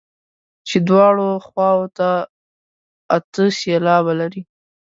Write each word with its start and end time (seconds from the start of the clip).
چې 0.67 0.77
دواړو 0.87 1.29
خواوو 1.45 1.87
ته 1.97 2.09
اته 3.15 3.43
سېلابه 3.59 4.13
لري. 4.19 4.41